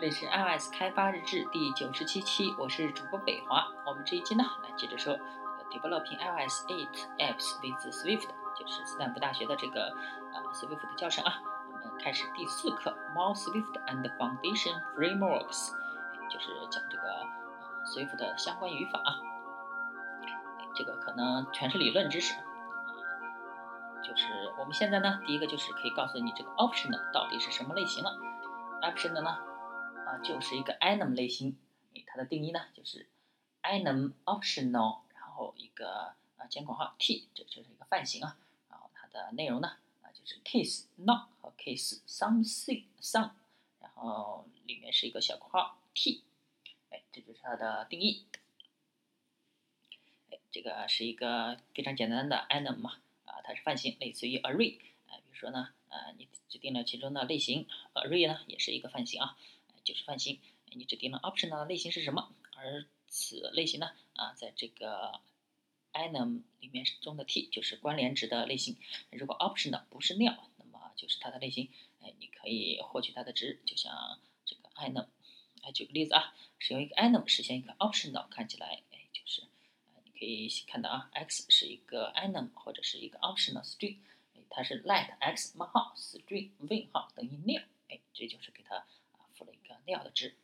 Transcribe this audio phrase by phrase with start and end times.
[0.00, 3.66] 这里是 iOS 开发日志第九十七期，我是主播北华。
[3.84, 5.18] 我们这一期呢，来接着说
[5.72, 9.92] Developing iOS 8 Apps with Swift，就是斯坦福大学的这个
[10.32, 11.40] 呃 Swift 的教程啊。
[11.72, 15.72] 我们开始第四课 More Swift and Foundation Frameworks，
[16.30, 19.18] 就是讲这个呃 Swift 的相关语法啊。
[20.76, 22.36] 这个可能全是理论知识。
[24.04, 24.28] 就是
[24.60, 28.16] 我们现在呢，第一个就是可以告诉你这个 Optional 到底是什么类型了。
[28.80, 29.36] Optional 呢？
[30.22, 31.56] 就是一个 enum 类型，
[32.06, 33.08] 它的定义呢就是
[33.62, 38.38] enum optional，然后一个啊尖括号 t，这就是一个泛型啊，
[38.70, 43.32] 然后它的内容呢啊就是 case not 和 case something some，
[43.80, 46.22] 然后里面是一个小括号 t，
[46.90, 48.24] 哎，这就是它的定义。
[50.30, 59.36] 哎，这个是一个非常简单的 enum 嘛，啊，它是泛型，类似于 array，啊，比如说呢，呃，你指定了其中的类型，array 呢也是一个泛型啊。
[59.88, 62.30] 就是泛型，你指定了 optional 类型是什么？
[62.54, 65.18] 而此类型呢，啊，在这个
[65.94, 68.76] enum 里面中的 t 就是关联值的类型。
[69.10, 71.70] 如果 optional 不是 nil，那么就是它的类型。
[72.02, 75.06] 哎，你可以获取它的值，就像这个 enum。
[75.62, 79.40] 哎，举个例子啊，使用一个 enum 实现一个 optional，看起来，哎，就是，
[80.04, 83.96] 你可以看到啊，x 是一个 enum 或者是一个 optional string，
[84.34, 88.84] 哎，它是 let x 冒号 string 问号等于 nil，哎，这就是给它。
[89.88, 90.34] 赋了一个 nil 的值，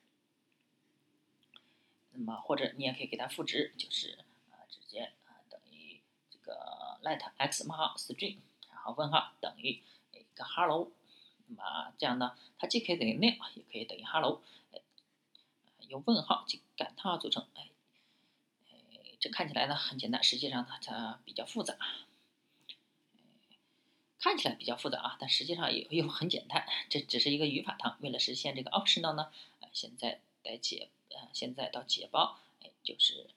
[2.13, 4.19] 那么或者你也可以给它赋值，就是
[4.51, 8.39] 啊直接啊等于这个 let x 冒号 string，
[8.71, 10.91] 然后问号等于一个 hello，
[11.49, 14.43] 那么这样呢，它既可以等于 nil，也可以等于 hello，
[14.73, 14.81] 哎，
[15.89, 17.69] 由问号及感叹号组成，哎，
[18.73, 18.79] 哎，
[19.21, 21.77] 这看起来呢很简单，实际上它它比较复杂。
[24.25, 26.67] 看起来比较复杂啊，但实际上也 又很简单。
[26.89, 27.99] 这只是一个语法堂。
[28.01, 29.31] 为了实现这个 optional 呢，
[29.61, 33.29] 呃，现在来解，呃，现在到解包，哎，就是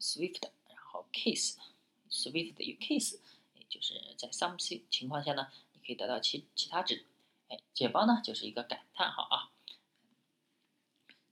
[0.00, 3.20] Swift，然后 case，Swift 与 case，
[3.54, 4.58] 也就是在 some
[4.90, 7.06] 情况下呢，你可以得到其其他值。
[7.46, 9.52] 哎，解包呢就是一个感叹号啊。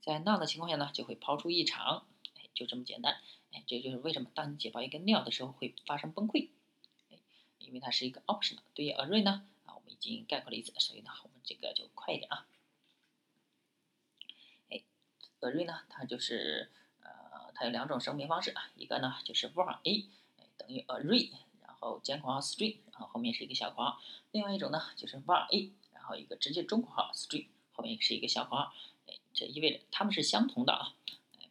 [0.00, 2.06] 在 none 的情况下呢，就会抛出异常。
[2.36, 3.20] 哎，就这么简单。
[3.50, 6.50] 哎，这就是为什么当你解包一个 nil 的时候会发生崩溃。
[7.68, 12.46] 因为它是一个 optional，对于 array 呢，啊，我们已经概括了一次，所以呢，我们这个就快一点啊。
[14.70, 14.82] 哎
[15.40, 16.70] ，array 呢，它就是
[17.02, 20.06] 呃，它有两种声明方式啊，一个呢就是 var a
[20.56, 21.30] 等于 array，
[21.62, 24.00] 然后尖括号 string，然后后面是一个小括号；
[24.32, 28.74] 另外一种呢就是 var a，然后一个直接中括号 string，后面是一个小括号。
[29.06, 30.94] 哎，这意味着它们是相同的啊，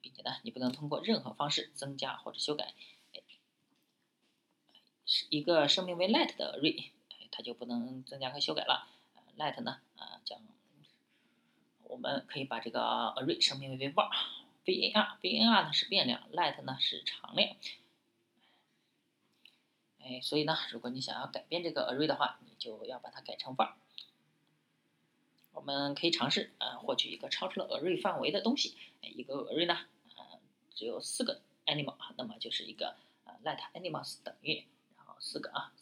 [0.02, 2.74] 并且呢，你不能通过任何方式增加或者修改。
[5.08, 6.92] 是一个声明为 let 的 array，
[7.32, 8.90] 它就不能增加和修改了。
[9.38, 10.40] let 呢，啊，将
[11.84, 17.56] 我们可以把这个 array 声明为 var，var，var 呢是变量，let 呢是常量。
[20.00, 23.76] 哎，所以呢，如果你想要改变这个 array 的话，你就要把它改成 var。
[25.54, 28.76] 我们可以尝试，呃，获取一个超出了 array 范围的东西。
[29.02, 29.78] 一个 array 呢，
[30.18, 30.40] 呃，
[30.76, 34.66] 只有四个 animal，那么就是一个呃 let animals 等于。
[35.20, 35.74] 四个啊，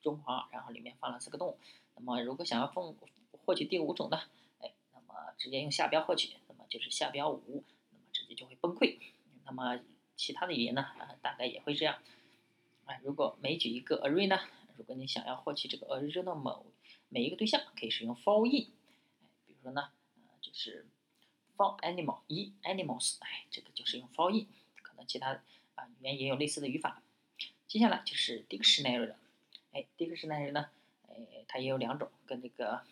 [0.00, 1.58] 中华，然后里面放了四个动物。
[1.96, 2.94] 那么如果想要获
[3.44, 4.20] 获取第五种呢？
[4.60, 8.98] 哎，那么直接用下标获取，那么就是下标五，那么直接就会崩溃。
[9.44, 9.80] 那么
[10.16, 10.82] 其他的语言呢？
[10.82, 11.98] 啊，大概也会这样。
[12.86, 14.38] 哎，如果每举一个 array 呢？
[14.76, 16.66] 如果你想要获取这个 array 的某
[17.08, 18.70] 每一个对象，可以使用 for in。
[19.20, 20.86] 哎，比如说呢，呃，就是
[21.56, 24.46] for animal 一 animals，哎，这个就是用 for in。
[24.82, 25.32] 可能其他
[25.74, 27.02] 啊语言也有类似的语法。
[27.68, 29.14] 接下来就是 dictionary 了，
[29.72, 30.70] 哎，dictionary 呢，
[31.06, 32.82] 哎，它也有两种，跟这个，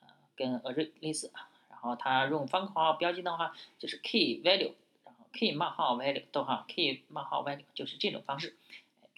[0.00, 1.30] 呃，跟 array 类似，
[1.68, 4.72] 然后它用方括号标记的话，就是 key value，
[5.04, 8.56] 然后 key 冒号 value，逗号 key 冒号 value，就是这种方式，
[9.02, 9.08] 哎，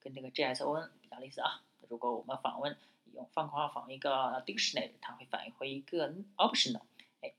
[0.00, 1.62] 跟这个 JSON 比较类似啊。
[1.88, 2.76] 如果我们访问
[3.14, 6.82] 用方括号访问一个 dictionary，它会返回一个 optional，
[7.22, 7.32] 哎，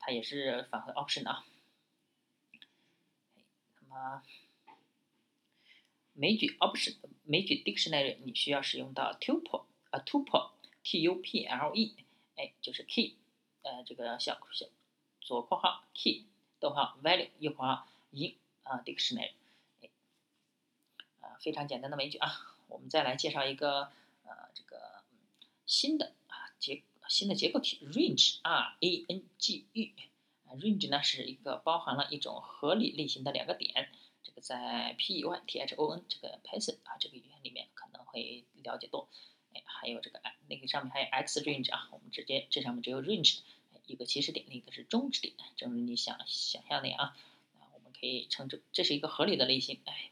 [0.00, 1.44] 它也是返回 optional 啊。
[3.80, 4.22] 那么。
[6.22, 10.52] 枚举 option 枚举 dictionary 你需要使用到 tuple 啊 tuple
[10.84, 11.96] t u p l e
[12.36, 13.16] 哎就是 key
[13.62, 14.66] 呃这个小小
[15.20, 16.26] 左括号 key
[16.60, 19.32] 逗号 value 右括号 in 啊 dictionary
[19.80, 19.90] 哎
[21.18, 23.90] 啊非常简单的枚举啊我们再来介绍一个
[24.22, 25.02] 呃这个
[25.66, 29.92] 新的啊结新的结构体 range r a n g e
[30.46, 33.90] range 呢是一个包含了一种合理类型的两个点。
[34.32, 35.42] 个在 Python
[36.08, 39.08] 这个 Python 啊这个语言里面可能会了解多，
[39.54, 43.40] 哎，还有这个那个上面还有 x range 啊，我们直接这上面只有 range，
[43.86, 47.16] 一个起始点，另一个是终止点，正如你想想象那样啊，
[47.60, 50.10] 啊，我们可以称之这是一个合理的类型，哎，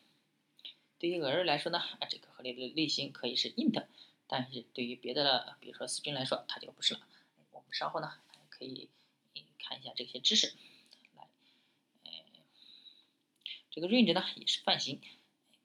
[0.99, 3.87] 对于 array 来说呢，啊，这个合理的类型可以是 int，
[4.27, 7.01] 但是对于别的，比如说 string 来说，它就不是了。
[7.53, 8.13] 我们稍后呢
[8.49, 8.89] 可以
[9.59, 10.53] 看一下这些知识，
[11.17, 11.29] 来，
[12.05, 12.11] 呃，
[13.71, 15.01] 这个 range 呢也是泛型。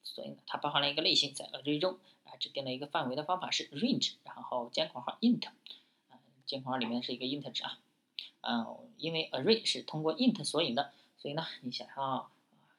[0.04, 5.48] 所以呢，它包含了一个类型，在 array 中啊，指定了一个范围的方法是 range，然后尖括号 int，
[6.10, 7.80] 啊，尖括号里面是一个 int 值啊，
[8.42, 12.32] 嗯，因为 array 是通过 int 索引的，所以呢，你想要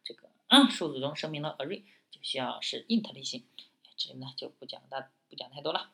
[0.05, 0.29] 这个
[0.71, 3.45] 数字中声明了 array，就需要是 int 类型，
[3.97, 5.91] 这里呢就不讲大不讲太多了，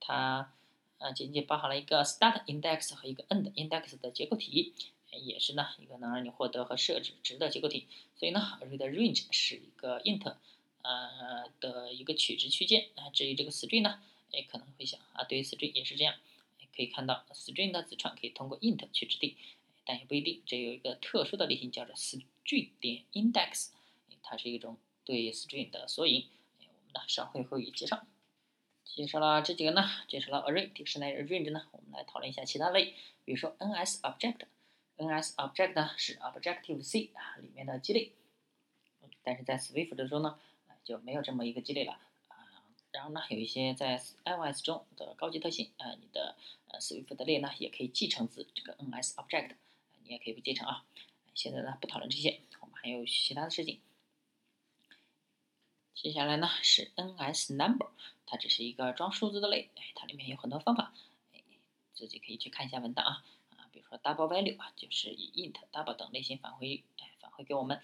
[0.00, 0.50] 它
[0.98, 4.74] 啊仅仅包含了一个 start index 和一个 end index 的结构体。
[5.18, 10.36] 也是呢一个能让你获得和设置值的结构体，所以呢，array 的 range 是一个 int，
[10.82, 13.10] 呃的一个取值区间啊。
[13.10, 14.02] 至于这个 string 呢，
[14.32, 16.14] 哎可能会想啊，对于 string 也是这样，
[16.76, 19.36] 可以看到 string 的子串可以通过 int 去指定，
[19.84, 23.70] 但也不一定，这有一个特殊的类型叫做 string 点 index，
[24.22, 26.26] 它是一种对 string 的索引，
[26.60, 28.06] 我们呢稍后会介绍。
[28.84, 32.94] 介绍了这几个呢，介绍了 array、dictionary、range 呢，我们来讨论一下其他类，
[33.24, 34.46] 比如说 ns object。
[34.96, 38.12] NSObject 是 Objective C 啊里面的基类，
[39.22, 40.38] 但是在 Swift 中呢
[40.84, 41.92] 就没有这么一个基类了
[42.28, 42.36] 啊。
[42.92, 46.36] 然后呢有一些在 iOS 中的高级特性啊，你的
[46.80, 49.56] Swift 的类呢也可以继承自这个 NSObject，
[50.04, 50.84] 你也可以不继承啊。
[51.34, 53.80] 现在呢不讨论这些，我们还有其他的事情。
[55.94, 57.90] 接下来呢是 NSNumber，
[58.26, 60.94] 它只是一个装数字的类，它里面有很多方法，
[61.94, 63.24] 自己可以去看一下文档啊。
[63.98, 67.80] Double value 啊，就是以 int、double 等类型返回，哎，返回给我们。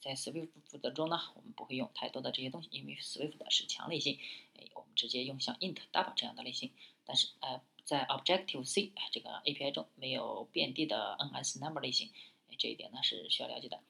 [0.00, 0.50] 在 Swift
[0.92, 4.18] 中呢，我们不会用太多的这些东西，因为 Swift 是强类型，
[4.58, 6.70] 哎，我们直接用像 int、double 这样的类型。
[7.06, 12.10] 但是，呃，在 Objective C 这个 API 中没有遍地的 NSNumber 类型，
[12.50, 13.80] 哎，这一点呢是需要了解的。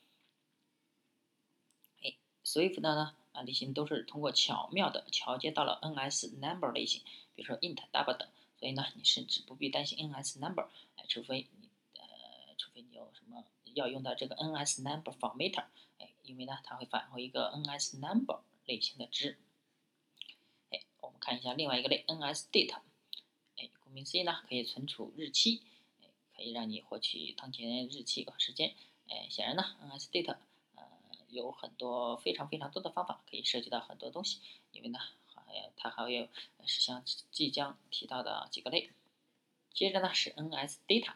[2.02, 2.14] 哎
[2.44, 7.02] ，Swift 的呢啊类型都是通过巧妙的桥接到了 NSNumber 类型，
[7.34, 8.28] 比如说 int、double 等。
[8.60, 11.48] 所以呢，你甚至不必担心 NSNumber，哎，除非，
[12.82, 13.44] 你有什么
[13.74, 15.64] 要用到这个 NSNumber formatter，
[15.98, 19.38] 哎，因为呢，它会返回一个 NSNumber 类型的值。
[20.70, 22.74] 哎，我们看一下另外一个类 NSDate，
[23.56, 25.62] 哎，顾名思义呢，可以存储日期，
[26.02, 28.74] 哎，可以让你获取当前日期和时间。
[29.08, 30.36] 哎，显然呢，NSDate
[30.74, 30.82] 呃
[31.28, 34.40] 有很多非常非常多的方法，可以涉及到很多东西，
[34.72, 34.98] 因为呢。
[35.36, 36.28] 还它还有
[36.64, 38.90] 是像即将提到的几个类，
[39.72, 41.14] 接着呢是 NSData，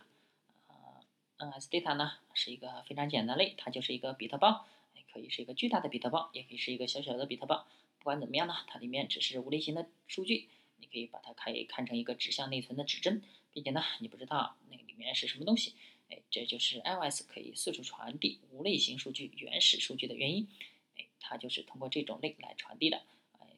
[1.38, 4.67] ，NSData 呢是一个非常简单类，它就是一个比特包，
[5.12, 7.67] 可以是一个巨大的比特包，也可以是一个小小的比特包。
[7.99, 15.75] 不管怎么样呢，它里面只是无类型的数据，你可以把它可以看成一个指向内存的指针，并且呢，你不知道那里面是什么东西，
[16.08, 20.49] 哎，这就是 iOS 可以四处传递无类型数据、原始数据的原因，
[20.96, 23.02] 哎，它就是通过这种类来传递的。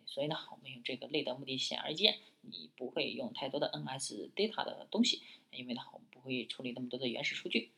[0.07, 5.23] 所以呢，我们用这个类的目的显而易见，你不会用太多的 NSData 的东西，
[5.53, 7.73] 因为呢，我们会处理那么多的原始数据。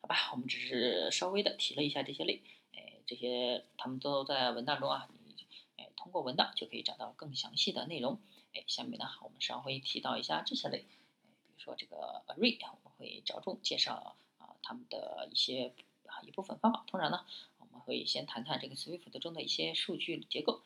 [0.00, 2.42] 好吧，我们只是稍微的提了一下这些类，
[2.74, 5.46] 哎，这些他们都在文档中啊，你
[5.76, 8.20] 哎通过文档就可以找到更详细的内容。
[8.54, 15.74] 哎，下面呢，我们稍微提到一下这些类，哎，比如说这个 Array，我们会着重介绍啊他们的一些
[16.06, 16.84] 啊一部分方法。
[16.86, 17.26] 通常呢，
[17.58, 20.62] 我们会先谈谈这个 Swift 中的一些数据结构。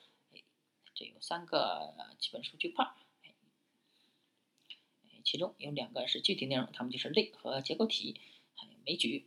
[0.95, 2.87] 这有三个基本数据块，
[5.25, 8.21] 其中有两个是具体内容，它们就是类和结构体，
[8.55, 9.26] 还有枚举，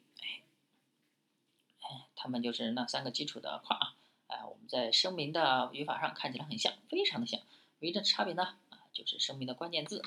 [1.82, 3.96] 哎，它们就是那三个基础的块啊，
[4.28, 7.40] 哎，我们在声明的语法上看起来很像，非常的像，
[7.80, 10.02] 唯一的差别呢，啊，就是声明的关键字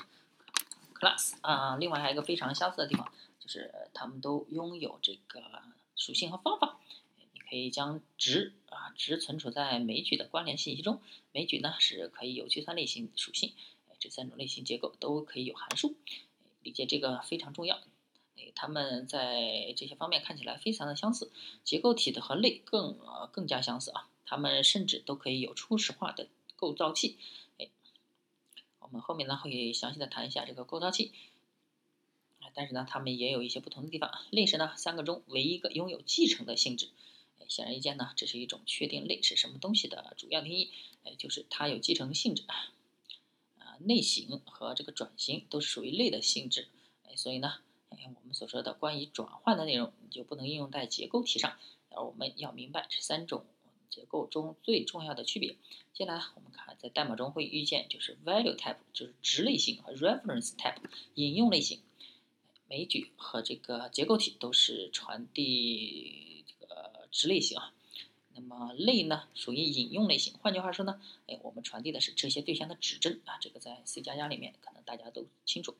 [0.93, 5.61] class 啊，另外还有一个非常相似的地方，就是它们都拥有这个
[5.95, 6.79] 属性和方法。
[7.33, 13.53] 你可以将值啊值存储在枚举的关联信息中，枚举呢是可以有计算类型属性，
[13.99, 15.95] 这三种类型结构都可以有函数，
[16.63, 17.77] 理解这个非常重要。
[18.37, 21.31] 哎，它们在这些方面看起来非常的相似，
[21.63, 27.17] 结构体的和类更呃更加相似啊，它们甚至都可以有初始化的构造器。
[27.57, 27.67] 哎，
[28.79, 31.11] 我们后面呢会详细的谈一下这个构造器，
[32.53, 34.11] 但是呢它们也有一些不同的地方。
[34.31, 36.89] 类是呢三个中唯一一个拥有继承的性质。
[37.47, 40.69] 显而易见呢，这是一种确定类是什么东西的主要定义，
[41.03, 42.43] 哎，就是它有继承性质，
[43.79, 46.67] 内省和这个转型都是属于类的性质，
[47.07, 47.55] 哎，所以呢，
[47.89, 51.57] 哎，我们所说的关于转换的内容，你就不能应用在结构体上，
[51.89, 53.45] 而我们要明白这三种
[53.89, 55.55] 结构中最重要的区别。
[55.93, 60.81] 接下来我们看，在代码中会遇见就是 value type，就是值类型和 reference type，
[61.15, 61.79] 引用类型。
[62.67, 67.73] 枚举和这个结构体都是传递这个值类型啊。
[68.39, 70.33] 那么类呢，属于引用类型。
[70.41, 73.37] 换句话说呢，哎，我们传递的是这些对象的指针啊。
[73.41, 75.75] 这个在 C 加加里面可能大家都清楚。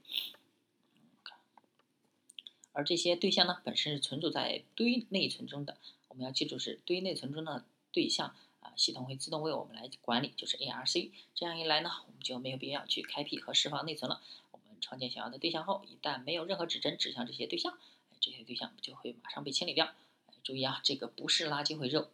[2.73, 5.77] 而这些对象呢，本身是存储在堆内存中的。
[6.09, 11.11] 我们要记住，是堆内存中的对象啊，系统会自动为我们来管理，就是 ARC。
[11.33, 14.21] 这样一来呢，我们就没有必要去开辟和释放内存了。
[14.51, 17.77] 我们创建想要的对象后，一旦没有任何指针指向这些对象，
[18.19, 19.93] 这些对象就会马上被清理掉。
[20.41, 22.09] 注意啊，这个不是垃圾回收，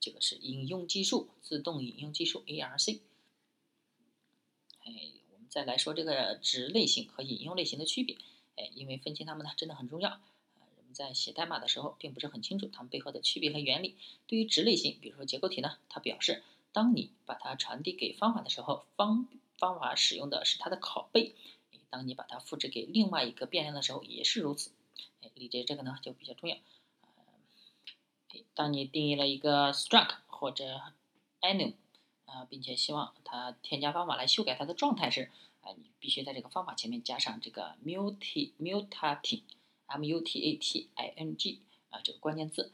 [0.00, 3.00] 这个是引用技术，自动引用技术 ARC。
[4.84, 4.92] 哎，
[5.32, 8.16] 我们再来说这个值类型和引用类型的区别。
[8.56, 10.20] 哎，因为分清它们呢，真的很重要。
[10.94, 13.94] 在写代码的时候，并不是很清楚它们背后的区别和原理。
[14.26, 19.28] 对于值类型，比如说结构体呢，它表示当你把它传递给方法的时候，方
[19.58, 21.34] 方法使用的是它的拷贝；
[21.90, 24.72] 当你把它复制给另外一个变量的时候，也是如此。
[25.22, 26.56] 哎，理解这个呢就比较重要。
[28.54, 30.80] 当你定义了一个 struct 或者
[31.40, 31.74] enum
[32.26, 35.30] 啊，并且希望它添加方法来修改它的状态时，
[35.60, 39.42] 啊，你必须在这个方法前面加上这个 muti mutating。
[39.88, 41.58] mutating
[41.88, 42.72] 啊，这个关键字，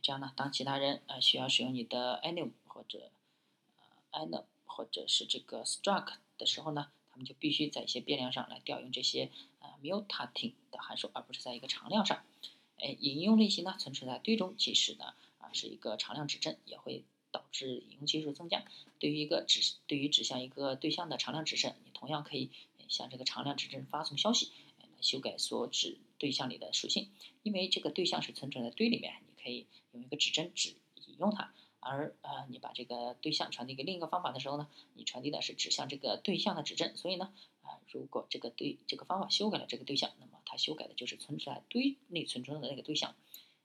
[0.00, 3.10] 这样呢，当其他人呃需要使用你的 enum 或者
[4.10, 9.30] 呃 enum 或者是这个 struct 的时候呢，他们就必须在一些变量上来调用这些
[9.60, 12.24] 呃 mutating 的函数，而不是在一个常量上。
[12.84, 18.62] 哎，引用类型呢存储在堆中，即使呢啊是一个常量指针，也会导致引用系数增加。
[18.98, 22.50] 对于一个指对于指向一个对象的常量指针，你同样可以
[22.88, 24.50] 向这个常量指针发送消息，
[25.00, 25.96] 修改所指。
[26.16, 27.10] 对象里的属性，
[27.42, 30.74] 因为这个对象是存储在堆里面，你可以用一个指针指
[31.06, 31.52] 引用它。
[31.84, 36.96] 而呃，你把这个对象传递给另一个方法的时候呢，你传递的是指向这个对象的指针。
[36.96, 43.14] 所以呢，啊，如果这个对这个方法修改了这个对象，那么它修改的就是存在堆内存中的那个对象。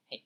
[0.09, 0.21] 哎，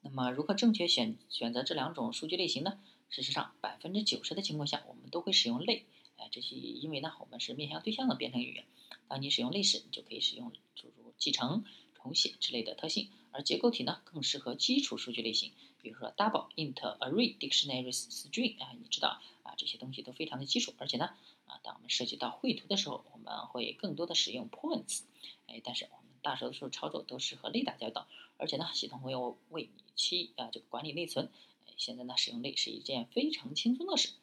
[0.00, 2.80] 那么如何正确选选择这两种数据类型呢？
[3.08, 5.86] 事实上，百分之九十的情况下，我们都会使用类。
[6.16, 8.64] 哎，这是因为呢，我们是面向对象的编程语言。
[9.06, 11.64] 当你使用类时，你就可以使用诸如继承、
[11.94, 15.52] 重写之类的特性，而结构体呢更适合基础数据类型，
[15.84, 21.10] 比如说 double、int、array、dictionary、string 啊，你知道啊这些东西都非常的基础，而且呢
[21.46, 25.02] 啊，当我们涉及到绘图的时候，我们会更多的使用 points，
[25.46, 29.14] 哎，但是我们大多数操作都是和类打交道，而且呢，系统会
[29.50, 31.30] 为你去啊这个管理内存，
[31.66, 34.14] 哎，现在呢使用类是一件非常轻松的事，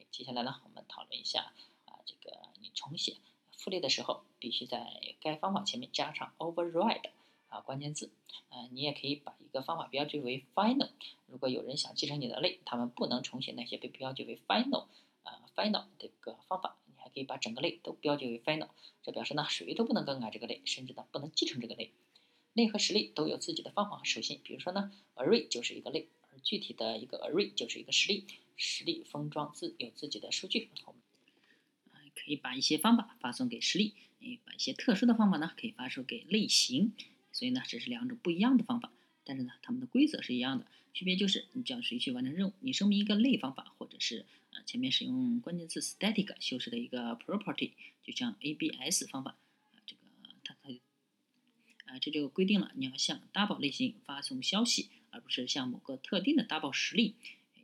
[0.00, 1.52] 哎，接下来呢我们讨论一下
[1.84, 3.16] 啊这个你重写。
[3.60, 7.10] 复列的时候，必须在该方法前面加上 override
[7.48, 8.10] 啊关键字。
[8.50, 10.90] 呃，你也可以把一个方法标记为 final。
[11.26, 14.86] 如果有人想继承你的类，他们不能重写那些被标记为 final
[15.22, 16.78] 啊 final 这个方法。
[16.86, 18.68] 你还可以把整个类都标记为 final，
[19.02, 21.92] 这表示呢谁都不能更改这个类，甚至呢不能继承这个类。
[22.54, 24.40] 类和实例都有自己的方法和属性。
[24.42, 28.26] 比如说呢，array 就是一个类，而具体的一个 array 就是一个实例。
[28.56, 30.70] 实例封装自有自己的数据。
[32.16, 33.94] 可以把一些方法发送给实例，
[34.44, 36.92] 把一些特殊的方法呢，可以发送给类型。
[37.38, 38.92] 所以呢，这是两种不一样的方法，
[39.22, 42.52] 但是呢，它们的规则是一样的，区别就是你叫谁去完成任务。
[42.58, 49.38] 你声明一个类方法，或者是呃前面使用关键字 static 修饰的一个 property，就像 ABS 方法，
[49.70, 50.00] 啊，这个
[50.42, 50.70] 它它
[51.92, 57.14] 啊这就规定了你要向 double 类型发送消息，而不是向某个特定的 double 实例，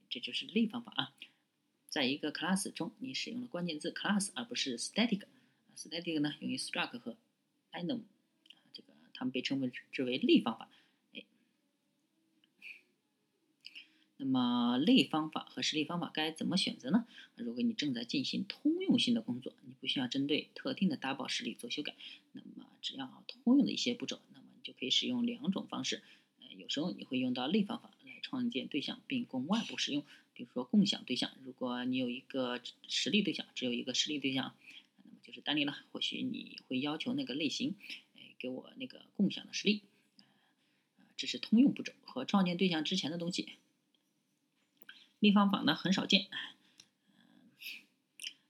[0.09, 1.15] 这就是类方法啊。
[1.89, 5.23] 在一个 class 中，你使用了关键字 class 而不是 static。
[5.75, 7.17] static 呢用于 struct 和
[7.73, 8.03] enum，
[9.31, 10.69] 被称为之为类方法。
[11.15, 11.25] 哎，
[14.17, 17.07] 那么类方法和实例方法该怎么选择呢？
[17.37, 21.95] 如果你正在进行通用性的工作，你不需要针对特定的 double 实例做修改，
[22.33, 26.03] 那么只要通用的一些步骤，那么你就可以使用两种方式。
[26.41, 30.05] 呃，有时候你会用到类方法来创建对象并供外部使用。
[30.37, 34.53] 比如说共享对象，如果你有一个实例对象，只有一个实例对象，
[35.05, 35.77] 那么就是单例了。
[35.93, 37.77] 或许你会要求那个类型，
[38.39, 39.83] 给我那个共享的实例。
[41.17, 43.55] 这是通用步骤和创建对象之前的东西。
[45.21, 46.29] 类方法呢很少见，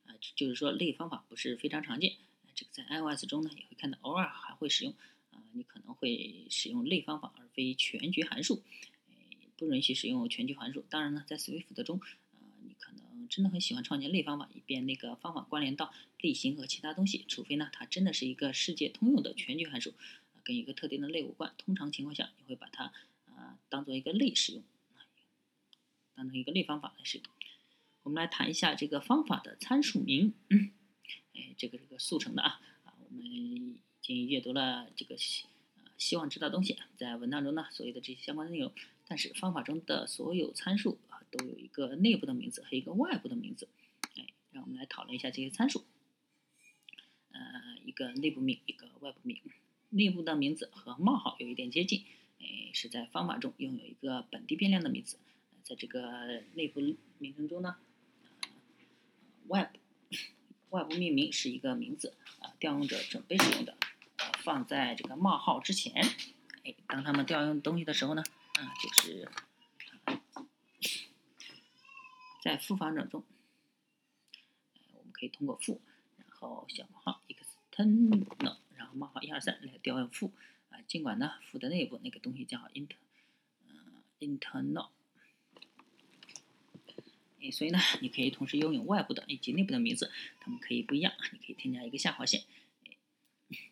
[0.07, 2.17] 呃，就是说类方法不是非常常见。
[2.55, 4.95] 这个在 iOS 中呢也会看到，偶尔还会使用。
[5.31, 8.63] 啊，你可能会使用类方法而非全局函数。
[9.57, 10.83] 不允许使用全局函数。
[10.91, 12.01] 当然呢，在 Swift 中，
[12.85, 17.25] 可能真的很喜欢创建类方法，以便那个方法关联到类型和其他东西。
[17.27, 19.95] 除非呢，它真的是一个世界通用的全局函数，
[20.43, 21.55] 跟一个特定的类无关。
[21.57, 22.93] 通常情况下，你会把它
[23.25, 24.63] 呃当做一个类使用。
[26.15, 27.27] 当成一个类方法来使用。
[28.03, 30.35] 我们来谈一下这个方法的参数名。
[30.51, 35.47] 哎，这个这个速成的啊啊，我们已经阅读了这个希
[35.97, 38.71] 希望知道东西，在文档中呢所有的这些相关的内容。
[39.07, 43.69] 但是方法中的所有参数啊都有一个内部的名字和一个外部的名字。
[44.17, 45.85] 哎，让我们来讨论一下这些参数。
[47.33, 47.41] 呃，
[47.85, 49.41] 一个内部名，一个外部名。
[49.91, 52.05] 内部的名字和冒号有一点接近，
[52.41, 55.19] 哎，是在方法中拥有一个本地变量的名字。
[55.63, 56.81] 在这个内部
[57.19, 57.77] 名称中呢。
[59.49, 59.79] 外部
[60.71, 63.77] 外部命名是一个名字啊，调用者准备使用的，
[64.39, 66.03] 放在这个冒号之前。
[66.65, 69.29] 哎，当他们调用东西的时候呢，啊，就是
[72.43, 73.25] 在复方程中，
[74.93, 75.81] 我们可以通过复，
[76.19, 80.33] 然后小冒号 external，然后冒号一二三来调用复
[80.71, 80.81] 啊。
[80.83, 82.97] 尽管呢，复的内部那个东西叫 inter，
[83.69, 84.91] 嗯，internal。
[87.53, 91.13] 所以呢，你可以同时拥有外部的以及内部的名字，它们可以不一样。
[91.33, 92.45] 你可以添加一个下划线。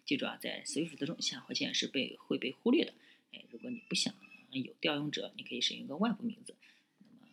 [0.05, 2.93] 记住啊，在 Swift 中下划线是被会被忽略的。
[3.33, 4.13] 哎，如果你不想
[4.61, 6.55] 有调用者，你可以使用一个外部名字。
[6.99, 7.27] 那么，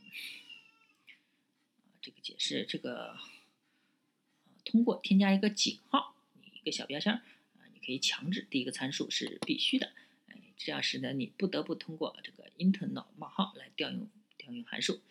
[2.01, 3.17] 这个解释这个，
[4.63, 6.15] 通过添加一个井号，
[6.53, 7.21] 一个小标签啊，
[7.73, 9.91] 你可以强制第一个参数是必须的。
[10.27, 15.01] 哎，这样使得你不得不通过这个 internal 冒号来调用调用函数。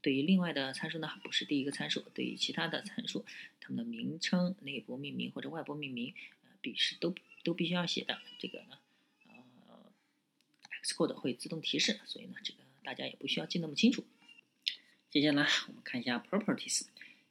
[0.00, 2.00] 对于另外的参数呢，不是第一个参数。
[2.14, 3.26] 对于其他的参数，
[3.60, 8.20] 它们的名称、内部命名或者外部命名，呃，必是都都必须要写的。
[8.38, 8.78] 这个呢，
[10.88, 14.04] ，Xcode 会自动提示，所以呢，这个大家也不需要记那么清楚。
[15.10, 16.86] 接下来我们看一下 Properties。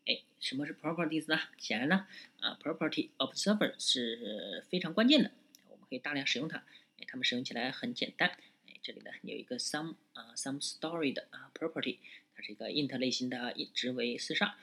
[0.06, 1.40] 哎，什么是 Properties 呢？
[1.58, 2.08] 显然呢，
[2.40, 5.32] 啊，Property Observer 是非常关键的，
[5.70, 6.58] 我们可以大量使用它。
[6.98, 8.30] 哎，它们使用起来很简单。
[8.68, 11.98] 哎，这里呢有一个 Some 啊 Some Story 的啊 Property。
[12.36, 14.54] 它是一个 int 类型的，值为四十二。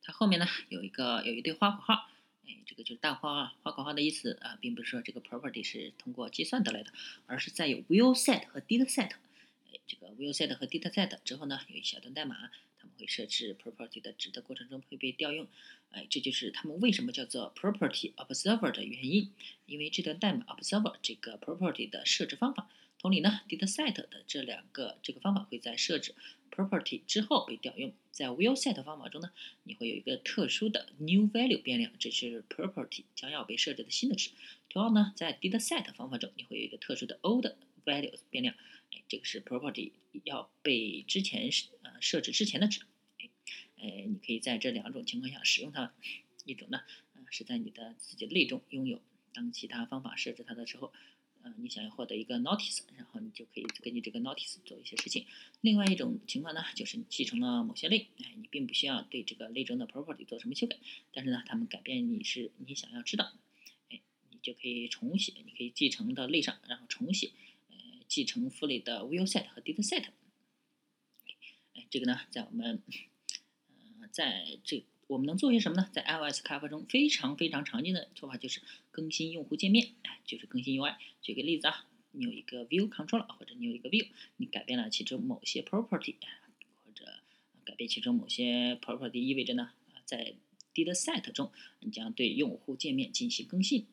[0.00, 2.08] 它后面呢有一个有一对花括号，
[2.46, 3.52] 哎，这个就是大括号。
[3.62, 6.92] 花括号的意思啊，并不是说这个 property 是通过计算得来的，
[7.26, 9.10] 而是在有 will set 和 did set，
[9.72, 15.46] 哎，这个 will set 和 did set 之后呢，有一小段代码，他们会设置 property 的值的过程中会被调用。
[15.90, 19.30] 哎，这就是他们为什么叫做 property observer 的原因，
[19.66, 22.68] 因为这段代码 observer 这个 property 的设置方法。
[22.98, 26.14] 同理呢，didSet 的这两个这个方法会在设置
[26.50, 27.92] property 之后被调用。
[28.16, 29.30] 在 willSet 方法中呢，
[29.64, 34.30] 你会有一个特殊的 newValue 变量，这是 property 将要被设置的新的值。
[34.70, 38.56] 同样呢，在 didSet 方法中，你会有一个特殊的 oldValue 变量，
[38.90, 39.92] 哎，这个是 property
[40.24, 41.50] 要被之前
[41.82, 42.80] 呃设置之前的值。
[43.76, 45.92] 哎，你可以在这两种情况下使用它。
[46.46, 46.80] 一种呢，
[47.28, 49.02] 是在你的自己类中拥有，
[49.34, 50.90] 当其他方法设置它的时候。
[51.46, 55.24] 呃，你想要获得一个 notice，然后你就可以根据这个 notice 做一些事情。
[55.60, 60.76] 另外一种情况呢，就是你继承了某些类，哎，你并不需要对这个类中的 property 做什么修改，
[61.12, 63.32] 但是呢，他们改变你是你想要知道，
[63.90, 64.00] 哎，
[64.32, 67.30] 你就可以重写，你可以继承到类上，然后重写，
[67.70, 67.76] 呃，
[68.08, 70.06] 继承父类的 will set 和 data set。
[71.74, 72.82] 哎，这个呢，在我们，
[73.68, 74.84] 呃，在这。
[75.08, 75.88] 我们能做些什么呢？
[75.92, 80.96] 在 iOS 开发中，非常非常常见的做法就是更新用户界面，哎，就是更新 UI。
[81.22, 86.16] 举个例子啊，你有一个 View Controller，或者你有一个 View，你改变了其中某些 property，
[86.84, 87.04] 或者
[87.64, 89.70] 改变其中某些 property，意味着呢，
[90.04, 90.34] 在
[90.74, 93.86] didSet 中，你将对用户界面进行更新。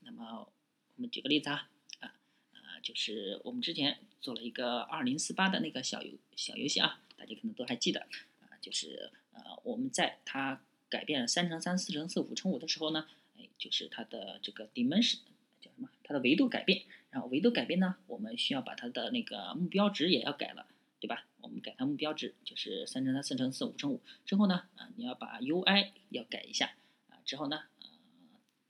[0.00, 0.48] 那么，
[0.94, 2.14] 我们举个例子啊，啊，
[2.52, 8.00] 啊，就是我们之前做了一个2048的那个小游小游戏啊，大家可能都还记得
[8.42, 9.10] 啊，就是。
[9.44, 13.06] 呃，我们在它改变了三乘三、四乘四、五乘五的时候呢，
[13.38, 15.18] 哎，就是它的这个 dimension
[15.60, 15.88] 叫什么？
[16.02, 16.82] 它的维度改变。
[17.10, 20.64] 然后维度改变呢，我们需要把它的那个目标值也要改了，
[21.00, 21.26] 对吧？
[21.40, 26.70] 我们改它目标值就是三乘三、四乘四、五乘五之后呢，啊，你要把 UI 要改一下
[27.08, 27.88] 啊，之后呢，呃，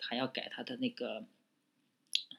[0.00, 1.26] 还要改它的那个，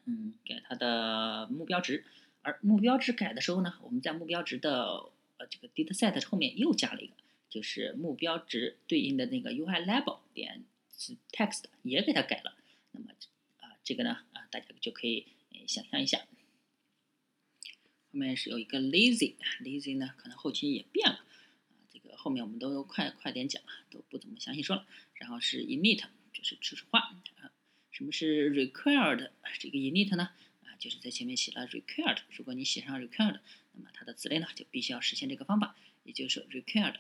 [0.06, 2.04] 嗯，改它的目标值。
[2.42, 7.14] 而目标值改的时候呢，我们在目标值的呃这个 dataset 后面又加了一个。
[7.52, 10.64] 就是目标值对应的那个 UI label 点
[10.98, 12.58] 是 text 也给它改了，
[12.92, 13.12] 那么
[13.58, 15.28] 啊这个呢啊大家就可以
[15.68, 16.28] 想象一下，后
[18.12, 24.88] 面是有一个 lazy，lazy 呢可能后期也变了啊这个后面我们都快快点讲了，都不怎么详细说了。
[25.14, 27.00] 然后是 init 就是初始化
[27.38, 27.52] 啊，
[27.92, 30.32] 什么是 required 这个 init 呢
[30.64, 33.40] 啊就是在前面写了 required，如果你写上 required，
[33.74, 36.96] 那么它的子类呢就必须要实现这个方法，也就是 required。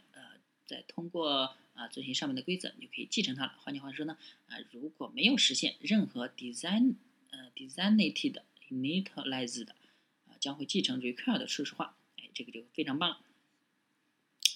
[0.71, 3.55] 再通过啊遵循上面的规则，你就可以继承它了。
[3.57, 6.95] 换句话说呢，啊如果没有实现任何 design
[7.29, 13.19] 呃 designated initialized 啊将会继承 require 的初始化，哎这个就非常棒了。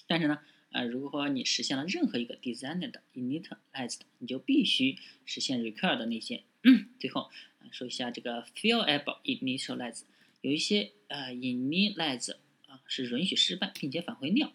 [0.06, 6.44] 但是呢，啊，如果你实现了任何一个 designed initialized，你就必须实现 require 的那些。
[6.62, 10.04] 嗯最后啊，说一下这个 fillable initialize，
[10.40, 14.50] 有一些呃 initialize 啊是允许失败并且返回 nil。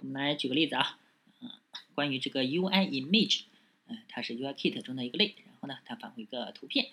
[0.00, 0.98] 我们来举个例子啊，
[1.40, 1.50] 嗯，
[1.94, 3.42] 关于这个 UI image，
[3.86, 6.88] 嗯，它是 UIKit 中的一个类，然后呢，它返回一个图片，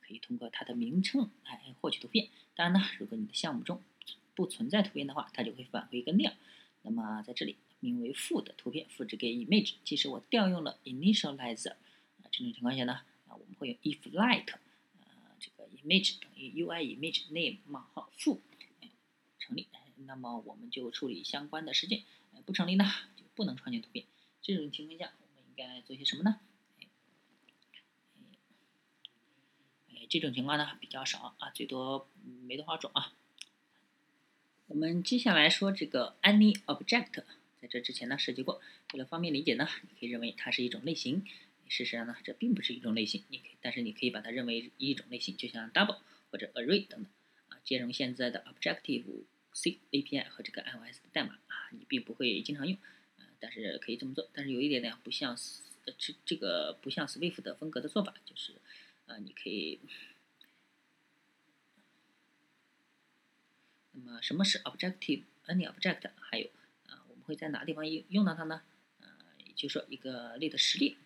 [0.00, 2.28] 可以通过它的名称来获取图片。
[2.54, 3.82] 当然呢，如果你的项目中
[4.36, 6.32] 不存在图片的话，它就会返回一个 nil。
[6.82, 14.46] 那么在这里，名为负的图片复制给 image，即使我调用了 initializer，啊，这种情况下呢，啊，我们会用 if light，
[15.00, 15.06] 呃，
[15.40, 18.40] 这个 image 等于 UI image name 冒号负，
[19.40, 19.66] 成立，
[20.06, 22.04] 那么我们就处理相关的事件。
[22.46, 22.84] 不成立呢，
[23.16, 24.06] 就不能创建图片。
[24.42, 26.40] 这种情况下，我们应该做些什么呢？
[29.90, 32.08] 哎，这种情况呢比较少啊，最多
[32.42, 33.12] 没多少种啊。
[34.66, 37.24] 我们接下来说这个 any object，
[37.60, 38.60] 在这之前呢涉及过，
[38.92, 41.24] 为了方便理解呢，你可以认为它是一种类型。
[41.66, 47.10] 事实上呢，这并不是一种类型，你可以，但是你可以把它认为一种类型，就像 double 或者 array 等等
[47.48, 51.70] 啊，兼容现在的 Objective C API 和这个 iOS 的代码啊。
[51.70, 52.76] 你并不会经常用，
[53.16, 54.28] 呃，但是可以这么做。
[54.34, 55.34] 但是有一点呢，不像
[55.86, 58.52] 呃这这个不像 Swift 的风格的做法，就是
[59.06, 59.80] 呃，你可以。
[63.96, 66.10] 那么什么是 Objective Any Object？
[66.18, 66.50] 还有
[66.88, 68.62] 啊，我们会在哪地方用用到它呢？
[69.00, 69.06] 呃，
[69.54, 70.96] 就说一个类的实例。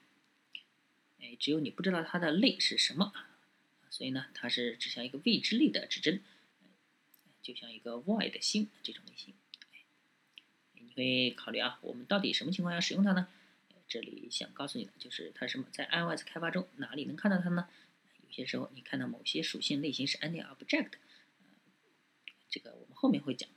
[1.20, 3.12] 哎，只有你不知道它的类是什么，
[3.90, 6.22] 所以呢，它是指向一个未知类的指针，
[7.48, 9.32] 就像一个 void 星这种类型。
[10.74, 13.26] 你会考虑啊，我们到底什么情况下使用它呢？
[13.88, 17.70] 这里想告诉你的就是它什么，在 iOS 开发中哪里能看到它呢？
[18.20, 20.90] 有些时候你看到某些属性类型是 any object，
[22.50, 23.48] 这个我们后面会讲。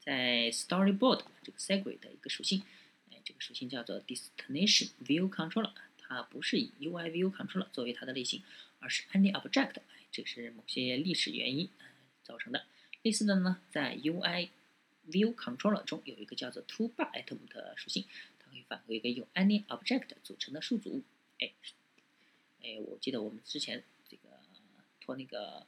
[0.00, 2.64] 在 Storyboard 这个 segue 的一个属性，
[3.12, 8.42] 哎，这个属性叫做 Destination View Controller，它不是以 UI View Controller 作为它的类型，
[8.80, 9.74] 而是 any object，
[10.10, 11.70] 这是某些历史原因
[12.24, 12.66] 造成的。
[13.06, 14.48] 类似的呢，在 UI
[15.08, 18.04] View Controller 中有一个叫做 to Bar Item 的属性，
[18.40, 21.04] 它会返回一个由 Any Object 组成的数组。
[21.38, 21.52] 哎，
[22.64, 24.40] 哎，我记得我们之前这个
[25.00, 25.64] 拖那个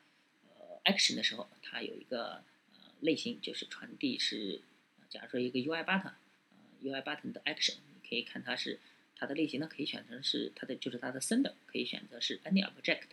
[0.48, 4.61] 呃 Action 的时候，它有一个呃类型就是传递是，
[5.09, 6.14] 假如说一个 UI Button，
[6.51, 8.81] 呃 UI Button 的 Action，你可以看它是
[9.14, 13.05] 它的类型呢，可以选成是它的就是它的 Sender，可以选择是 Any Object，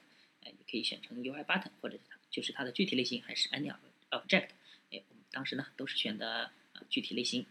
[0.42, 4.50] 哎，你可以选成 UI Button，或者是它就是它的具体类型还是 AnyObject Object
[4.92, 5.24] 哎，我们。
[5.32, 7.46] 当时呢，都是选的啊具体类型，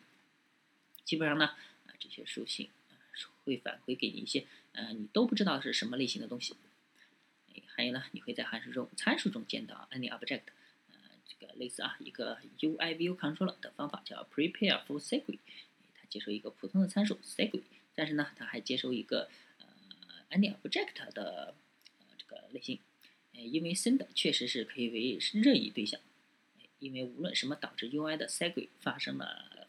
[1.05, 2.97] 基本上呢啊这些属性啊
[3.45, 6.57] 会返回给你一些呃你都不知道是什么类型的东西。
[7.55, 10.45] 哎，还有呢，你会在函数中参数中见到 any object，
[10.93, 15.39] 呃这个类似啊一个 UI view controller 的方法叫 prepare for segue，
[15.95, 17.65] 它接收一个普通的参数 segue，
[17.95, 19.67] 但是呢它还接收一个呃
[20.31, 21.55] any object 的
[21.99, 22.79] 呃这个类型，
[23.33, 26.01] 因为 send 确实是可以为任意对象。
[26.85, 29.69] 因为无论什么导致 UI 的 segue 发生了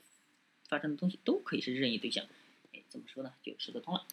[0.67, 2.25] 发生的东西都可以是任意对象，
[2.73, 3.33] 哎，怎么说呢？
[3.41, 4.05] 就说得通了。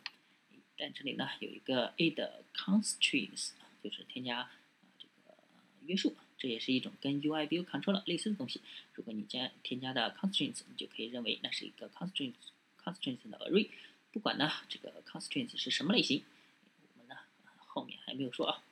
[0.79, 3.51] 但这里呢有一个 a 的 constraints，
[3.83, 4.49] 就是添加
[4.99, 5.37] 这个
[5.85, 8.61] 约束，这也是一种跟 UIViewControl 类似的东西。
[8.95, 12.35] 如果你加添加的 constraints，你就可以认为那是一个 constraints
[12.81, 13.69] constraints 的 array。
[14.13, 16.23] 不管呢这个 constraints 是什么类型，
[16.95, 17.17] 我们呢
[17.59, 18.63] 后面还没有说啊。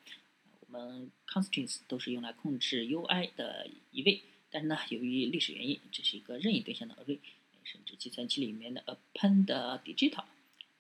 [0.72, 7.18] 我们 constraints 都是用来控制 UI 的移位，但是呢，由于历史原因，这是一个任意对象的 array，
[7.64, 9.46] 甚至计算器里面的 append
[9.82, 10.26] digital，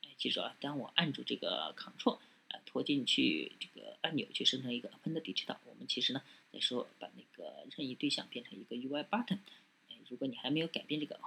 [0.04, 6.22] 哎，记住啊，当我按住这个 Ctrl，呃，拖进去这个按钮去生成一个 append digital，我们其实呢
[6.52, 9.40] 在说把那个任意对象变成一个 UI button，
[9.88, 11.18] 哎，如果你还没有改变这个，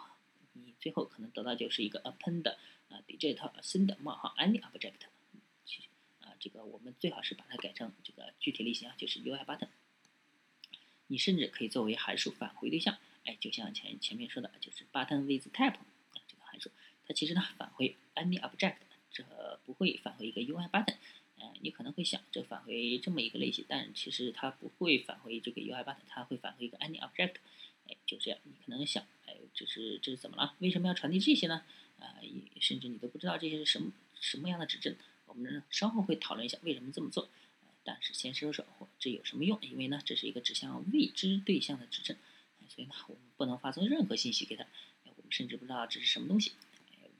[0.54, 2.49] 你最后可能得到就是一个 append
[2.88, 5.12] 啊 digital send 冒号 any object。
[6.43, 9.69] 这个我们最好是把它改成这个具体类型啊，就是 UI button。
[11.08, 15.77] 你甚至可以作为函数返回对象，哎，就像前前面说的，就是 button with type
[16.27, 16.69] 这个函数，
[17.08, 18.75] 它其实呢返回 any object，
[19.10, 19.23] 这
[19.65, 20.97] 不会返回一个 UI button。
[21.39, 27.36] 呃，你可能会想，这返回这么一个类型，但其实它不会返回这个 UI button，它会返回一个 any object。
[27.88, 30.56] 哎，就这样，你可能想，哎，这是这是怎么了？
[30.60, 31.63] 为什么要传递这些呢？
[31.99, 32.19] 啊，
[32.60, 34.97] 甚至你都不知道这些是什么什么样的指针。
[35.35, 37.27] 我们稍后会讨论一下为什么这么做，
[37.83, 38.65] 但是先说说
[38.99, 39.57] 这有什么用？
[39.61, 42.17] 因为呢这是一个指向未知对象的指针，
[42.69, 44.65] 所以呢我们不能发送任何信息给它，
[45.05, 46.51] 我们甚至不知道这是什么东西。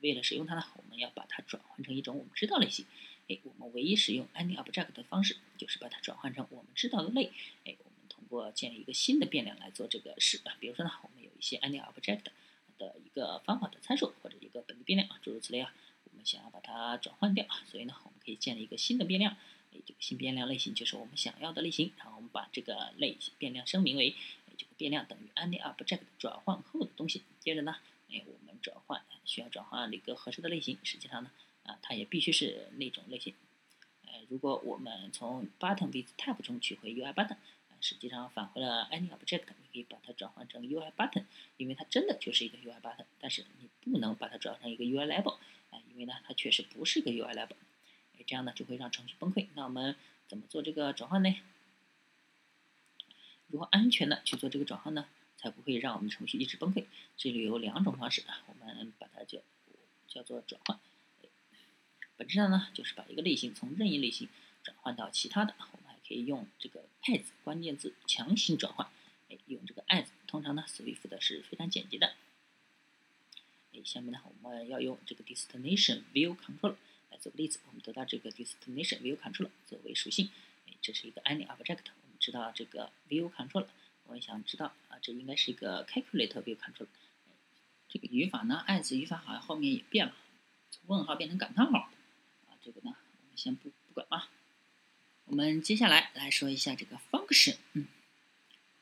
[0.00, 2.84] 为了使用它呢，我们要把它转换成一种我们知道类型。
[3.28, 7.32] 哎，我们唯一使用 any object 的方式就是把它转换成我们知道的类。
[7.64, 10.54] 哎，我们通过建立一个新的变量来做这个事啊。
[10.60, 12.24] 比如说呢，我们有一些 any object，
[12.76, 15.74] 的一个方法的参数或者一个本地变量啊，诸如此类啊。
[16.24, 19.36] 想要把它转换掉，所以呢，我们可以建立一个新的变量，
[19.72, 24.14] 这个新变量类型就是我们想要的类型，然后我们把这个类型变量声明为
[24.56, 27.22] 这个变量等于 AnyObject 转换后的东西。
[27.40, 27.76] 接着呢，
[28.10, 31.30] 哎，我们转换需要转换一个合适的类型，实际上呢，
[31.64, 33.34] 啊，它也必须是那种类型。
[34.06, 37.36] 呃，如果我们从 ButtonWithType 中取回 UIButton，
[37.84, 41.24] 实际上返回了 AnyObject，你可以把它转换成 UIButton，
[41.58, 45.36] 因为它真的就是一个 UIButton，但是你不能把它转换成一个 UILabel
[45.70, 45.82] 哎。
[45.90, 47.56] 因为呢，它确实不是一个 UI label，
[48.16, 49.48] 哎，这样呢就会让程序崩溃。
[49.54, 49.94] 那我们
[50.26, 51.36] 怎么做这个转换呢？
[53.48, 55.06] 如何安全的去做这个转换呢？
[55.36, 56.86] 才不会让我们程序一直崩溃？
[57.18, 59.40] 这里有两种方式，我们把它叫
[60.08, 60.80] 叫做转换。
[62.16, 64.28] 本质上呢，就是把一个类型从任意类型
[64.62, 65.54] 转换到其他的。
[65.58, 68.88] 我可以用这个 as 关键字强行转换。
[69.30, 72.14] 哎，用这个 as，通常呢，Swift 的是非常简洁的。
[73.84, 76.76] 下面呢，我们要用这个 destination view controller
[77.10, 77.58] 来做个例子。
[77.66, 80.30] 我们得到这个 destination view controller 作为属性，
[80.68, 81.86] 哎，这是一个 AnyObject。
[82.02, 83.66] 我们知道这个 view controller，
[84.04, 86.86] 我们想知道啊，这应该是一个 calculate view controller。
[87.88, 90.14] 这个语法呢，as 语法好像后面也变了，
[90.70, 91.78] 从问号变成感叹号。
[92.46, 93.72] 啊，这个呢，我们先不。
[95.34, 97.56] 我们接下来来说一下这个 function。
[97.72, 97.88] 嗯，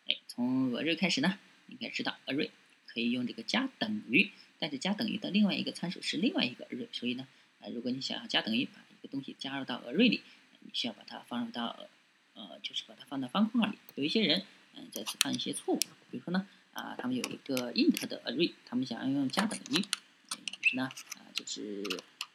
[0.07, 1.39] 哎，从 array 开始呢，
[1.69, 2.51] 应该知道 array
[2.87, 4.31] 可以用这个加等于。
[4.59, 7.27] 但是加等于的另外一个参数是另外一个 array，所以呢，
[7.59, 10.21] 啊，如果你想要加等于，把一个东西加入到 array 里，
[10.61, 11.89] 你需要把它放入到，
[12.35, 13.79] 呃，就是把它放到方块里。
[13.95, 15.79] 有一些人，嗯，在此犯一些错误，
[16.11, 21.83] 比如说呢，啊，他们有一个 int 的 array，他们想要用加等于，于是呢，啊，就是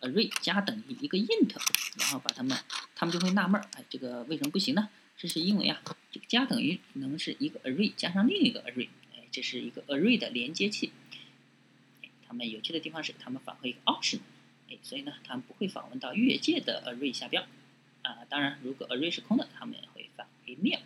[0.02, 1.56] array 加等于一个 int，
[2.00, 2.58] 然后把它们，
[3.00, 4.90] 他们就会纳闷儿，哎，这个为什么不行呢？
[5.16, 10.92] 这是因为啊，这个加等于能是一个 array 加上另一个 array，哎，这是一个 array 的连接器。
[12.28, 14.22] 他们有趣的地方是，他们返回一个 option，
[14.70, 17.46] 哎，所以呢，他们不会访问到越界的 array 下标，
[18.02, 20.80] 啊，当然，如果 array 是空的，他们也会返回 nil。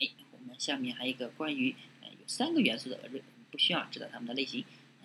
[0.00, 4.64] 哎，我们下面还有一个关于呃有三个元素的 array，不需要知道它们的类型，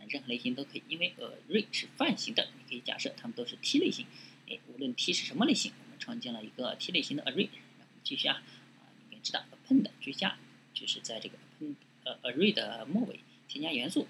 [0.10, 1.14] 任何类型都可以，因为
[1.50, 4.06] array 是泛型的，你可以假设它们都是 T 类型，
[4.48, 8.44] 哎，无论 T 是什么类型，我们创建了一个 T 类型的 array，然后继续啊，
[8.80, 10.38] 啊，你可以知道 append 追加
[10.74, 13.20] 就是在这个 append 呃 array 的末尾。
[13.48, 14.08] 添加元素，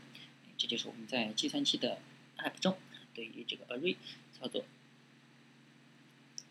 [0.57, 1.99] 这就是我们在计算器的
[2.37, 2.77] App 中
[3.13, 3.97] 对于这个 Array
[4.31, 4.65] 操作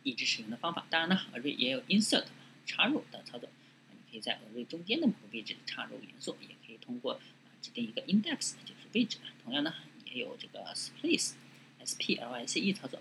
[0.04, 0.86] 一直使用的方法。
[0.90, 2.26] 当然呢，Array 也有 Insert
[2.66, 3.48] 插入的操作，
[3.90, 7.18] 你可以在 Array 中间的某个位置插入元素，也可以通过
[7.62, 9.18] 指定一个 Index，就是位置。
[9.42, 9.74] 同样呢，
[10.06, 12.98] 也有这个 Splice，S-P-L-I-C-E 操作。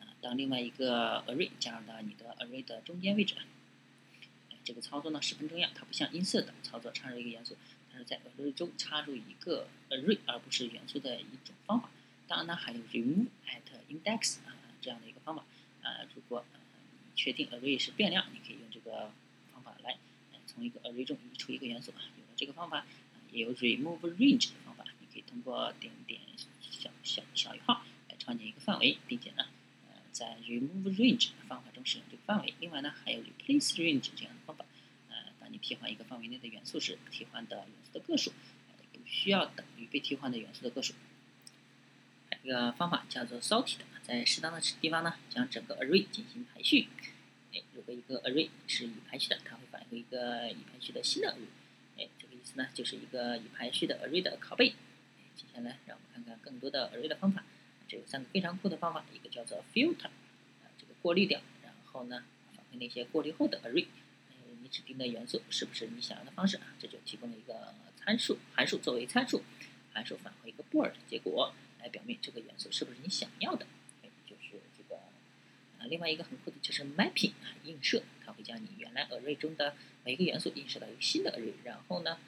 [0.00, 3.36] 啊当另外一个 Array 加入到你的 Array 的中间位置，
[4.64, 5.68] 这个操作呢十分重要。
[5.74, 7.56] 它不像 Insert 操作插入一个元素。
[7.92, 11.90] 它是在 array 中插入一个 array，而不是元素的一种方法。
[12.26, 15.44] 当然呢，还有 remove at index 啊这样的一个方法。
[15.82, 19.12] 啊，如果你确定 array 是变量，你可以用这个
[19.52, 19.96] 方法来
[20.46, 21.92] 从一个 array 中移出一个元素。
[21.92, 22.84] 有了这个方法，
[23.30, 24.48] 也有 remove range，
[25.34, 26.20] 通过点点
[26.60, 29.44] 小小小于号来创建一个范围，并且呢，
[29.88, 32.54] 呃，在 remove range 方法中使用这个范围。
[32.60, 34.64] 另外呢，还有 replace range 这样的方法。
[35.10, 38.30] 呃，当你替换一个范围内的元素时，替换的元素的个数
[38.92, 40.94] 不需要等于被替换的元素的个数。
[42.30, 46.86] 还有一个方法叫做 sorted，在适当的地方呢，将整个 array 进行排序。
[47.52, 52.00] 哎，如果一个 array 是已排序的，它会返回一个已排序的新的 array。
[52.00, 54.74] 哎，这个意思呢，就是一个已排序的 array 的拷贝。
[55.36, 57.44] 接下来，让我们看看更多的 array 的方法。
[57.88, 63.86] 这有三个非常酷的方法，一个叫做 filter，啊，这个过滤掉，然后呢，返回那些过滤后的 array。
[64.62, 66.74] 你指定的元素是不是你想要的方式啊？
[66.78, 69.42] 这就提供了一个参数函数作为参数，
[69.92, 73.66] 函数返回一个 bool 结果来表明这个元素是不是你想要的。
[74.26, 74.96] 就是这个
[75.78, 82.18] 啊，另外一个很酷的就是 mapping 啊映射，它会将你原来 array 中的每一个元素映射到一个新的 array，然后呢，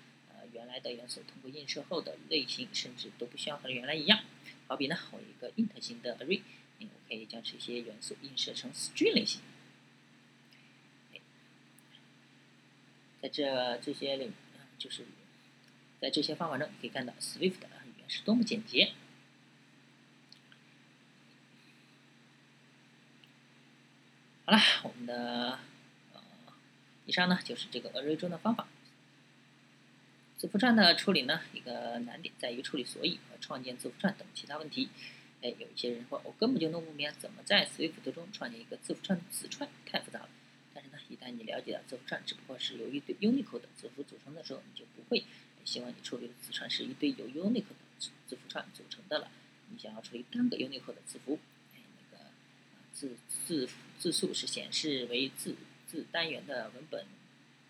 [0.57, 4.25] 原来的元素通过映射后的类型甚至都不需要和原来一样。
[4.67, 6.41] 好比呢，我一个 int 型的 array，
[6.81, 9.43] 我可以将这些元素映射成 string 类型。
[13.21, 14.33] 在这这些里，
[14.79, 15.05] 就是
[16.01, 18.93] 在这些方法中，可以看到 Swift 的语言是多么简洁。
[24.47, 25.59] 好了，我们的
[26.15, 26.23] 呃，
[27.05, 28.69] 以上呢就是这个 Array 中的方法。
[30.37, 34.91] 字符串的处理呢，一个难点在于处理索引和创建字符串等其他问题。
[35.43, 40.29] 哎，有一些人说，我根本就弄不明白怎么在 Swift 中创建一个字符串的子串，太复杂了。
[40.75, 45.25] 但是呢，一旦你了解了字符串只不过是由一堆 Unicode 字符组成的时候，你就不会
[45.65, 49.31] 希望你处理的字串是一堆由 Unicode 的字符串组成的了。
[49.71, 51.39] 你想要处理单个 Unicode 的字符，
[51.75, 52.25] 哎，那个
[52.93, 53.69] 字字
[53.99, 57.07] 字数是显示为字字单元的文本，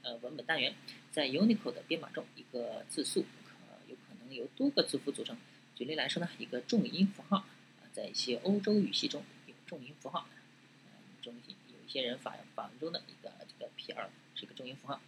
[0.03, 0.75] 呃，文本单元，
[1.17, 3.55] 在 Unicode 的编码中，一个字数可
[3.89, 5.35] 有可能由多个字符组成。
[5.75, 7.47] 举例来说呢，一个重音符号，
[7.95, 10.27] 在一些欧洲语系中有重音符号，
[10.85, 15.01] 呃，重音有一些人法法文中的一个这个 `pr` 是一个重音符号，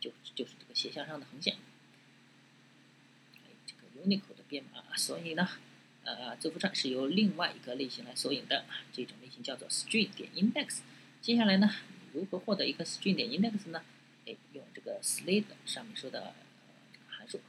[0.00, 1.54] 就就是这个斜向上的横线。
[3.64, 5.48] 这个 Unicode 的编码，所以呢。
[6.02, 10.80] 呃，字符串是由另外一个类型来索引的，这种类型叫做 string 点 index。
[11.20, 11.70] 接下来呢，
[12.12, 13.84] 如何获得一个 string 点 index 呢？
[14.26, 16.34] 哎，用个 slid 上面说的
[17.08, 17.40] 函数，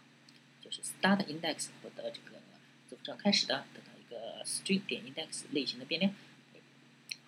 [0.62, 2.42] 就是 start index 获得这个
[2.88, 6.14] 字符串开始的，得到一个 string 点 index 类型的变量。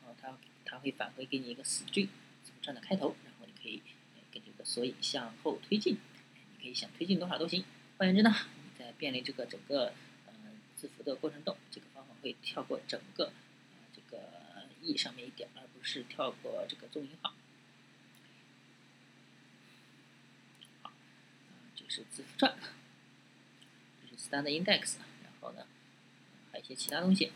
[0.02, 2.10] 然后它它会返回给你一个 string
[2.44, 3.82] 字符串的开头，然后你可以
[4.32, 5.98] 根据这个索引向后推进，
[6.36, 7.66] 你可以想推进多少都行。
[7.98, 9.94] 换言之呢，你在便利这个整个
[10.28, 10.34] 嗯。
[10.76, 13.32] 字符的过程中，这个方法会跳过整个
[13.96, 17.34] 这个 e 上面一点，而不是跳过这个重音号。
[20.82, 20.92] 好，
[21.88, 22.56] 这是字符串，
[24.02, 25.66] 这是 start index，然后呢，
[26.52, 27.32] 还有一些其他东西。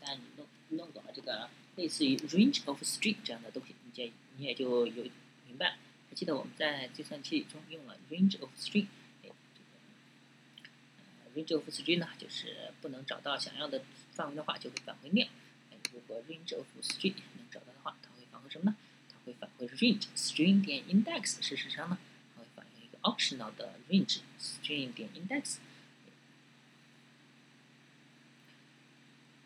[0.00, 5.04] 但你弄弄懂了这个类似于 range of string 这样的东西，你就你也就有
[5.46, 5.76] 明白。
[6.08, 8.86] 还记得我们在计算器中用了 range of string
[9.22, 9.62] 哎，这
[11.30, 11.40] 个。
[11.40, 15.28] range of string 呢，就是不能找到想要的范围的话，就会返回 n。
[15.92, 18.76] 如果 range of string 能找到的话，它会返回什么呢？
[19.08, 21.40] 它会返回 range string 点 index。
[21.40, 21.98] 事实上呢，
[23.02, 25.58] optional 的 range string 点 index。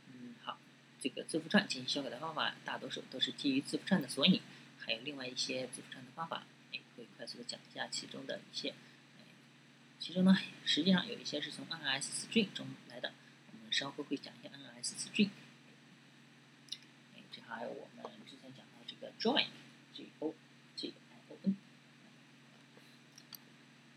[0.09, 0.59] 嗯，好，
[1.01, 4.41] 这个字符串进行修改的方法，大多数都是基于字符串的索引，
[4.79, 8.75] 还有另外一些字符串的方法，哎，会快速的讲一下其中的一些。
[9.99, 13.13] 其中呢，实际上有一些是从 NSString 中来的，
[13.51, 15.31] 我们稍后会讲一下 NSString。
[17.15, 19.47] 哎，这还有我们之前讲到这个 join
[20.21, 20.35] O
[20.77, 21.57] J I O N。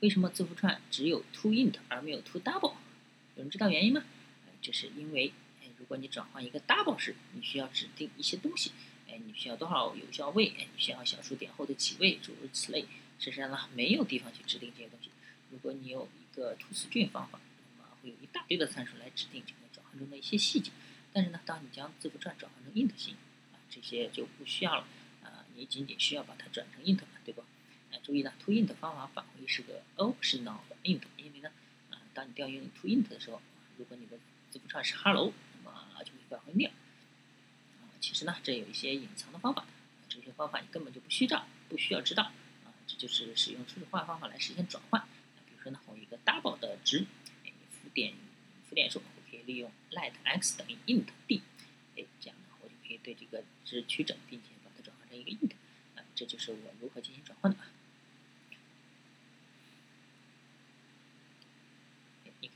[0.01, 2.75] 为什么字符串只有 toInt 而没有 toDouble？
[3.35, 4.03] 有人知道原因吗？
[4.62, 8.71] 这是因为，哎，如果你转换一个 double 式，你需要指定一些东西，
[9.09, 12.83] 哎，你需要多少有效位，哎，你需要小数点后的几位，诸如此类。
[13.19, 15.09] 事实上呢，没有地方去指定这些东西。
[15.51, 17.39] 如果你有一个 toString 方法，
[17.77, 20.71] 那么会有一大堆的参数来指定这个转换中的一些细节。
[21.12, 23.15] 但是呢，当你将字符串转换成 int 型，
[23.51, 24.88] 啊，这些就不需要了，
[25.23, 27.43] 啊，你仅仅需要把它转成 int 了，对吧？
[27.91, 31.49] 哎，注意呢，toInt 方法返回是个 optional int，因为呢，
[31.89, 33.41] 啊，当你调用 toInt 的时候，
[33.78, 34.17] 如果你的
[34.52, 36.69] 字符串是 hello，那么就会返回 nil。
[36.69, 39.65] 啊，其实呢，这有一些隐藏的方法，
[40.08, 42.25] 这些方法你根本就不需要，不需要知道，
[42.65, 45.02] 啊，这就是使用初始化方法来实现转换。
[45.47, 47.08] 比如说呢，我一个 double 的值，
[47.43, 48.13] 哎，浮点
[48.69, 51.41] 浮点数，我可以利用 let x 等于 int d，
[51.97, 55.54] 哎，这样呢，我就可以对这个值取整，并且把它转换成一个 int，
[55.95, 57.58] 啊，这就是我如何进行转换的。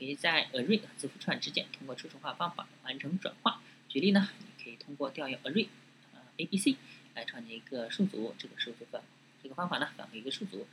[0.04, 3.62] 可以在 array 和字符串之间通过初始化方法完成转化。
[3.88, 5.68] 举例呢，你可以通过调用 array，
[6.12, 6.76] 呃，abc
[7.14, 9.02] 来创建一个数组，这个数组返
[9.42, 10.66] 这个方法呢返回一个数组。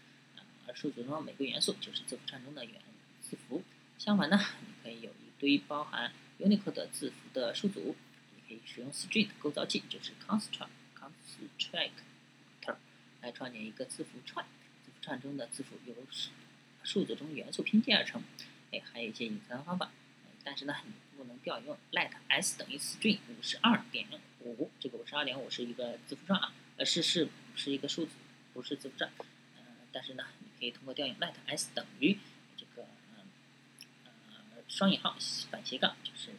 [0.67, 2.75] 而数组中每个元素就是字符串中的元
[3.21, 3.63] 字符。
[3.97, 7.95] 相反呢，你可以有一堆包含 Unicode 字符的数组，
[8.35, 10.67] 你可以使用 string 构造器，就是 construct
[10.99, 12.75] constructor
[13.21, 14.45] 来创建一个字符串。
[14.83, 15.95] 字符串中的字符由
[16.83, 18.21] 数组中元素拼接而成。
[18.71, 19.91] 哎，还有一些隐藏的方法。
[20.43, 24.07] 但是呢，你不能调用 let s 等于 string 五十二点
[24.39, 24.69] 五。
[24.79, 28.11] 这个五十二点五是一个字符串啊，呃，是是是一个数字，
[28.53, 29.11] 不是字符串。
[29.57, 30.23] 呃，但是呢。
[30.61, 32.19] 你可以通过调用 let s 等于
[32.55, 35.15] 这个呃双引号
[35.49, 36.29] 反斜杠，就是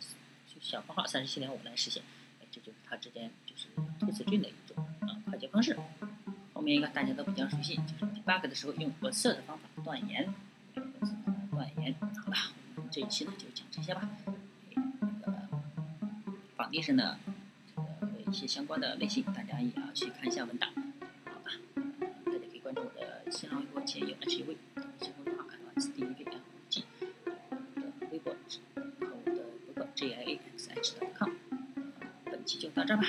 [0.60, 2.04] 小括号三十七点五来实现。
[2.40, 3.66] 哎，这就是它之间就是
[3.98, 5.76] toString 的一种啊快捷方式。
[6.52, 10.32] 后面一个大家都比较熟悉，就是 debug 的时候用 assert 方法断言。
[11.52, 11.94] 断言。
[12.24, 12.36] 好了，
[12.90, 14.08] 这一期呢就讲这些吧。
[15.00, 15.48] 那个
[16.56, 17.18] 绑定上的
[17.76, 20.70] 呃一些相关的类型，大家也要去看一下文档。
[21.26, 21.50] 好吧，
[22.24, 24.56] 大家可以关注我的新浪微博前有 H V，
[25.00, 25.44] 新公众号
[25.76, 26.84] X D V L G，
[27.26, 29.42] 我的微博和我的
[29.74, 31.30] 博客 J I A X H 点 com。
[32.24, 33.02] 本期就到这吧。